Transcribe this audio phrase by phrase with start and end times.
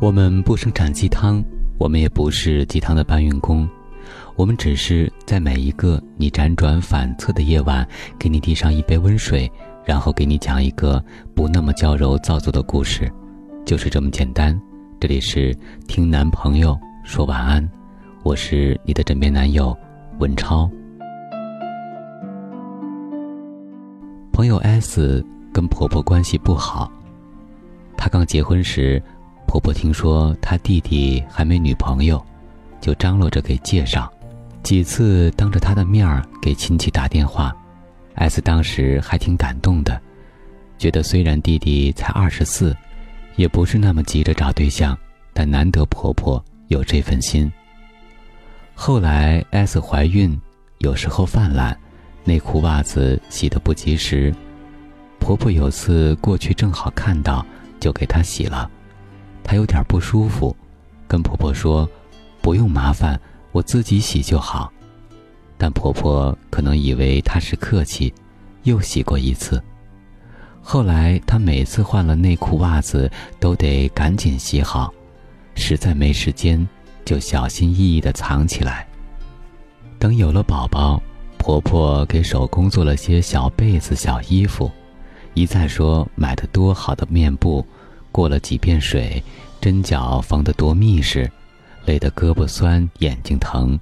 [0.00, 1.44] 我们不生产鸡汤，
[1.76, 3.68] 我们也不是鸡汤的搬运工，
[4.34, 7.86] 我们只是在每一个你辗转反侧的夜晚，
[8.18, 9.50] 给你递上一杯温水，
[9.84, 13.12] 然后给你讲一个不那么娇柔造作的故事，
[13.66, 14.58] 就是这么简单。
[14.98, 15.54] 这里是
[15.86, 16.74] 听男朋友
[17.04, 17.70] 说晚安，
[18.22, 19.76] 我是你的枕边男友
[20.18, 20.68] 文超。
[24.32, 26.90] 朋友 S 跟婆婆关系不好，
[27.98, 29.00] 她刚结婚时。
[29.50, 32.24] 婆婆听说她弟弟还没女朋友，
[32.80, 34.08] 就张罗着给介绍，
[34.62, 37.52] 几次当着她的面儿给亲戚打电话。
[38.14, 40.00] S 当时还挺感动的，
[40.78, 42.76] 觉得虽然弟弟才二十四，
[43.34, 44.96] 也不是那么急着找对象，
[45.32, 47.52] 但难得婆婆有这份心。
[48.72, 50.40] 后来 S 怀孕，
[50.78, 51.76] 有时候犯懒，
[52.22, 54.32] 内裤袜子洗得不及时，
[55.18, 57.44] 婆婆有次过去正好看到，
[57.80, 58.70] 就给她洗了。
[59.50, 60.54] 她有点不舒服，
[61.08, 61.90] 跟婆婆说
[62.40, 64.72] ：“不用麻烦，我自己洗就好。”
[65.58, 68.14] 但婆婆可能以为她是客气，
[68.62, 69.60] 又洗过一次。
[70.62, 73.10] 后来她每次换了内裤袜子，
[73.40, 74.94] 都得赶紧洗好，
[75.56, 76.64] 实在没时间，
[77.04, 78.86] 就小心翼翼地藏起来。
[79.98, 81.02] 等有了宝宝，
[81.38, 84.70] 婆婆给手工做了些小被子、小衣服，
[85.34, 87.66] 一再说买的多好的面布。
[88.12, 89.22] 过了几遍水，
[89.60, 91.30] 针脚缝得多密实，
[91.84, 93.78] 累得胳膊酸、眼睛疼。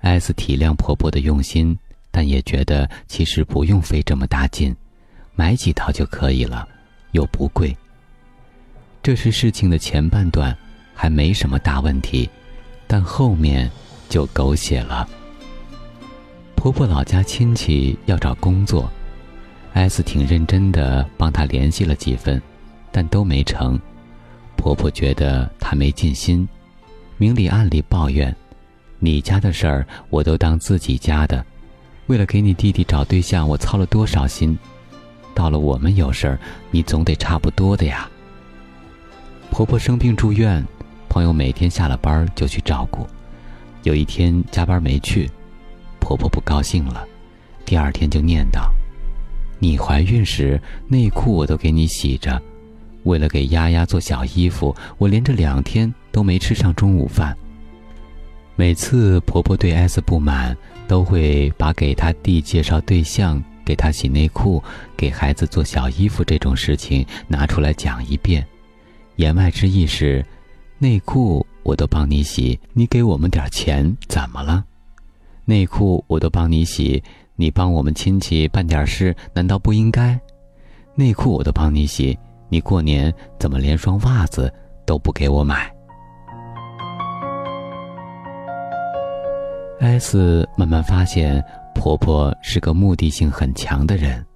[0.00, 1.78] 艾斯体谅婆婆的用心，
[2.10, 4.74] 但也觉得其实不用费这么大劲，
[5.34, 6.66] 买几套就可以了，
[7.12, 7.76] 又不贵。
[9.02, 10.56] 这是事情的前半段，
[10.94, 12.28] 还没什么大问题，
[12.86, 13.70] 但后面
[14.08, 15.08] 就狗血了。
[16.54, 18.90] 婆婆老家亲戚要找工作
[19.72, 22.40] 艾斯挺认真的帮她联系了几份。
[22.92, 23.80] 但都没成，
[24.56, 26.48] 婆婆觉得她没尽心，
[27.16, 28.34] 明里暗里抱怨
[28.98, 31.44] ：“你家的事儿我都当自己家的，
[32.06, 34.58] 为了给你弟弟找对象，我操了多少心，
[35.34, 36.38] 到了我们有事儿，
[36.70, 38.08] 你总得差不多的呀。”
[39.50, 40.64] 婆婆生病住院，
[41.08, 43.06] 朋友每天下了班就去照顾，
[43.84, 45.30] 有一天加班没去，
[46.00, 47.06] 婆婆不高兴了，
[47.64, 48.68] 第二天就念叨
[49.58, 52.40] ：“你怀孕时内裤我都给你洗着。”
[53.04, 57.36] 为了给丫丫做小衣服，我连着两天都没吃上中午饭。
[58.56, 60.56] 每次婆婆对 S 不满，
[60.86, 64.62] 都会把给她弟介绍对象、给她洗内裤、
[64.96, 68.46] 给孩子做小衣服这种事情拿出来讲一遍，
[69.16, 70.24] 言外之意是：
[70.78, 74.64] 内裤我都帮你洗，你给我们点钱怎么了？
[75.46, 77.02] 内裤我都帮你洗，
[77.36, 80.20] 你帮我们亲戚办点事难道不应该？
[80.94, 82.18] 内裤我都帮你洗。
[82.50, 84.52] 你过年怎么连双袜子
[84.84, 85.72] 都不给我买
[89.78, 91.42] ？S 慢慢发现
[91.74, 94.26] 婆婆是个目的性很强的人。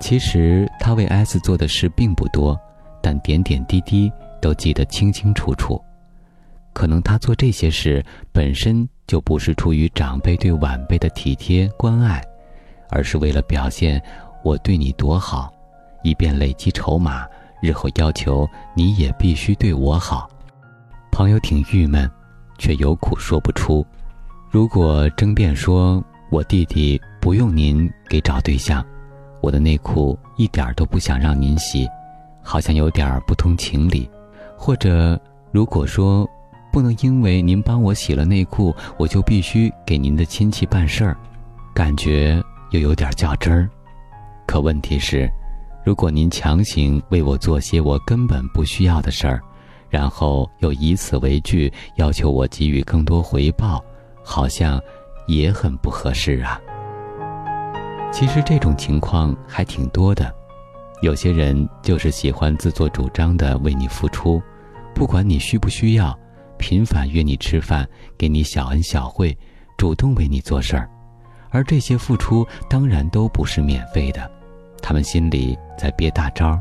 [0.00, 2.58] 其实她为 S 做的事并不多，
[3.00, 5.80] 但点点滴滴都记得清清楚楚。
[6.72, 12.22] 可能她做这些事本身就不是出于长辈对晚辈的体贴关爱，
[12.90, 14.02] 而是为了表现
[14.44, 15.52] 我对你多好。
[16.02, 17.26] 以便累积筹码，
[17.60, 20.28] 日后要求你也必须对我好。
[21.10, 22.08] 朋友挺郁闷，
[22.58, 23.84] 却有苦说不出。
[24.50, 28.84] 如果争辩说我弟弟不用您给找对象，
[29.40, 31.88] 我的内裤一点都不想让您洗，
[32.42, 34.08] 好像有点不通情理；
[34.56, 35.20] 或者
[35.50, 36.28] 如果说
[36.72, 41.16] 不能因为您帮我洗了内裤，我就必须给您的亲戚办事儿，
[41.74, 43.68] 感觉又有点较真儿。
[44.46, 45.30] 可问题是。
[45.88, 49.40] 如果您强行为我做些我根本不需要的事儿，
[49.88, 53.82] 然后又以此为据要求我给予更多回报，
[54.22, 54.78] 好像
[55.28, 56.60] 也很不合适啊。
[58.12, 60.30] 其实这种情况还挺多的，
[61.00, 64.42] 有些人就是喜欢自作主张的为你付出，
[64.94, 66.14] 不管你需不需要，
[66.58, 69.34] 频繁约你吃饭，给你小恩小惠，
[69.78, 70.86] 主动为你做事儿，
[71.48, 74.30] 而这些付出当然都不是免费的。
[74.88, 76.58] 他们心里在憋大招，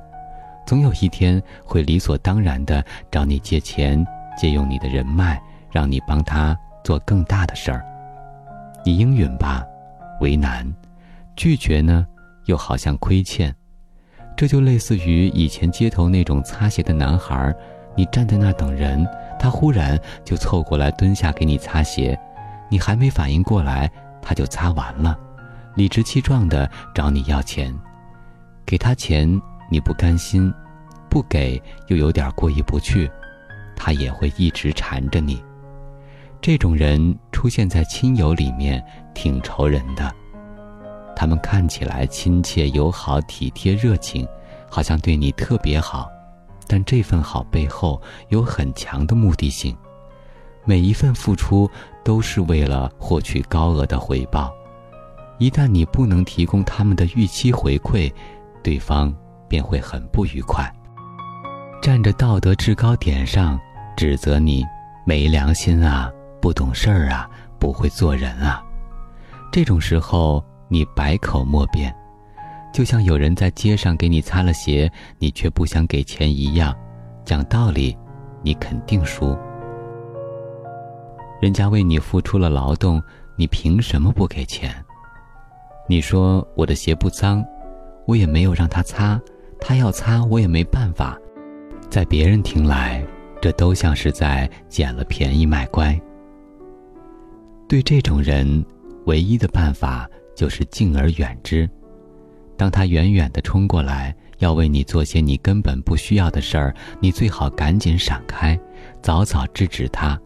[0.66, 4.06] 总有一天会理所当然的找你借钱，
[4.38, 5.42] 借用你的人脉，
[5.72, 6.54] 让你帮他
[6.84, 7.82] 做更大的事儿。
[8.84, 9.66] 你应允吧，
[10.20, 10.66] 为难；
[11.38, 12.06] 拒绝呢，
[12.48, 13.56] 又好像亏欠。
[14.36, 17.56] 这就类似于以前街头那种擦鞋的男孩，
[17.96, 19.08] 你站在那等人，
[19.40, 22.20] 他忽然就凑过来蹲下给你擦鞋，
[22.70, 23.90] 你还没反应过来，
[24.22, 25.18] 他就擦完了，
[25.76, 27.74] 理直气壮的找你要钱。
[28.68, 29.42] 给他钱，
[29.72, 30.52] 你不甘心；
[31.10, 33.10] 不给，又有点过意不去。
[33.78, 35.42] 他也会一直缠着你。
[36.42, 38.84] 这种人出现在亲友里面
[39.16, 40.14] 挺愁人的。
[41.16, 44.28] 他们看起来亲切、友好、体贴、热情，
[44.70, 46.10] 好像对你特别好，
[46.68, 49.74] 但这份好背后有很强的目的性。
[50.66, 51.70] 每一份付出
[52.04, 54.54] 都是为了获取高额的回报。
[55.38, 58.12] 一旦你不能提供他们的预期回馈，
[58.64, 59.14] 对方
[59.48, 60.72] 便会很不愉快，
[61.82, 63.60] 站着道德制高点上
[63.96, 64.66] 指责你
[65.06, 66.12] 没良心啊！
[66.40, 68.64] 不懂事儿啊，不会做人啊，
[69.52, 71.94] 这种时候你百口莫辩，
[72.74, 76.76] 就像有人在街上给你擦了鞋，你却不想给钱一样。
[77.26, 77.98] 讲道理，
[78.44, 79.38] 你肯定输。
[81.42, 83.02] 人家为你付出了劳动，
[83.36, 84.74] 你凭什么不给钱？
[85.88, 87.44] 你说我的鞋不脏，
[88.08, 89.22] 我也没有让他擦，
[89.60, 91.20] 他要擦我也没办法。
[91.90, 93.06] 在别人听来，
[93.42, 96.00] 这都像是在捡了便宜卖乖。
[97.68, 98.66] 对这种人，
[99.06, 101.70] 唯一的办法就是敬而远之。
[102.56, 108.60] 当他远远的冲过来，要为你做些你根本不需要的事儿，你最好赶紧闪开，
[109.02, 110.20] 早早制止他，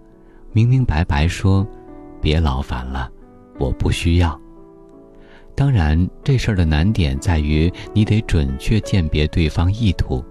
[0.51, 1.67] 明明白白说
[2.21, 3.09] ：“别劳烦了，
[3.59, 4.39] 我不需要。”
[5.61, 10.25] 当然，这事儿的难点在于你得准确鉴别对方意图，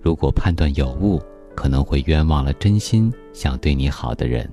[0.00, 1.20] 如果判断有误，
[1.54, 4.50] 可能会冤枉了真心想对你好的人。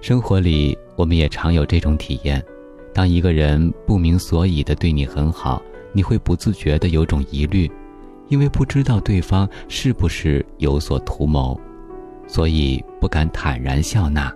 [0.00, 2.42] 生活里，我们也常有这种体验：
[2.94, 5.60] 当一个人不明所以的对你很好，
[5.92, 7.70] 你会不自觉的有种疑虑，
[8.28, 11.60] 因为不知道对方是不是有所图谋，
[12.26, 14.34] 所以不敢坦然笑纳，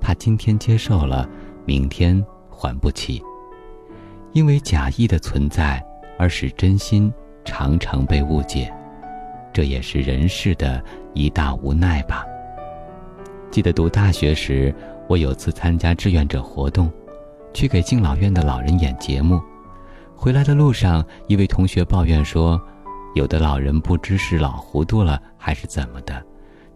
[0.00, 1.28] 怕今天接受了，
[1.66, 3.20] 明天还不起。
[4.34, 5.82] 因为假意的存在，
[6.18, 7.10] 而使真心
[7.44, 8.70] 常常被误解，
[9.52, 10.84] 这也是人世的
[11.14, 12.26] 一大无奈吧。
[13.50, 14.74] 记得读大学时。
[15.06, 16.90] 我有次参加志愿者活动，
[17.52, 19.38] 去给敬老院的老人演节目。
[20.16, 22.58] 回来的路上，一位同学抱怨说，
[23.14, 26.24] 有的老人不知是老糊涂了还是怎么的，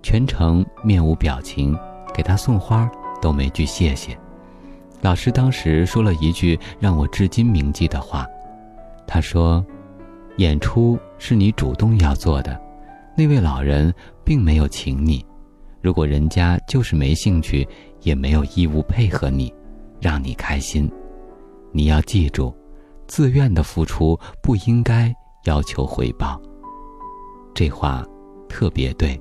[0.03, 1.75] 全程面无表情，
[2.13, 2.87] 给他送花
[3.23, 4.15] 都没句谢谢。
[5.01, 8.27] 老师当时说了一句让我至今铭记的话，
[9.07, 9.65] 他说
[10.39, 12.61] ：“演出是你主动要做的，
[13.17, 15.25] 那位老人并没有请你。”
[15.81, 17.67] 如果人家就是没兴趣，
[18.03, 19.55] 也没有义务配合你，
[20.01, 20.91] 让你开心。
[21.71, 22.53] 你要记住，
[23.07, 26.41] 自愿的付出不应该要求回报。
[27.55, 28.05] 这话
[28.49, 29.19] 特别对。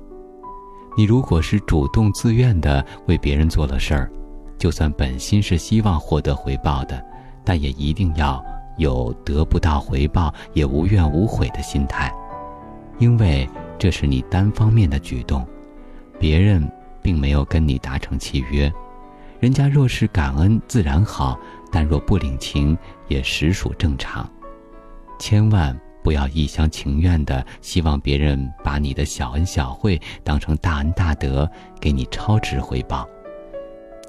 [0.96, 4.10] 你如果是主动自愿的为别人做了事儿，
[4.58, 7.02] 就算本心是希望获得回报的，
[7.44, 8.44] 但也一定要
[8.76, 12.12] 有得不到回报也无怨无悔的心态，
[12.98, 15.46] 因为这是你单方面的举动。
[16.18, 16.68] 别人
[17.00, 18.72] 并没有跟你达成契约，
[19.38, 21.38] 人家若是感恩自然好，
[21.70, 22.76] 但若不领情
[23.06, 24.28] 也实属正常。
[25.20, 31.48] 千万不要一厢情愿的希望别人把你的小恩小惠当成大恩大德，
[31.80, 33.08] 给你超值回报。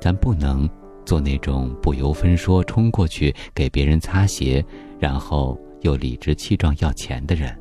[0.01, 0.69] 咱不能
[1.05, 4.63] 做那种不由分说冲过去给别人擦鞋，
[4.99, 7.57] 然后又理直气壮要钱的人。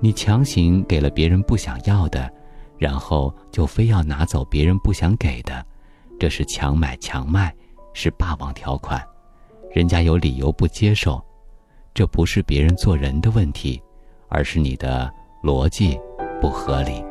[0.00, 2.30] 你强行给了别人不想要的。
[2.78, 5.66] 然后就非要拿走别人不想给的，
[6.16, 7.52] 这是强买强卖，
[7.92, 9.04] 是霸王条款，
[9.72, 11.20] 人家有理由不接受，
[11.92, 13.82] 这不是别人做人的问题，
[14.28, 15.12] 而是你的
[15.42, 15.98] 逻辑
[16.40, 17.02] 不合理。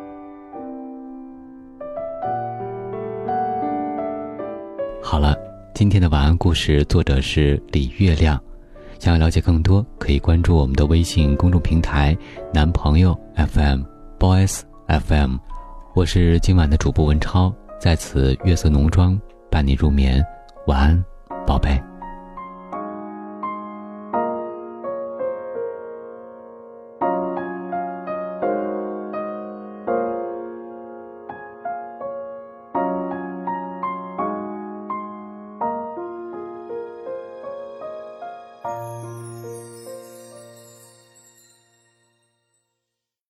[5.02, 5.38] 好了，
[5.74, 8.40] 今天的晚安故事作者是李月亮，
[9.00, 12.18] 想要了解更多，可以关注我们的微信公众平台
[12.54, 15.38] “男朋友 FM”，Boys FM。
[15.94, 20.24] 我是今晚的主播文超，在此月色浓妆伴你入眠，
[20.66, 21.06] 晚安，
[21.46, 21.82] 宝贝。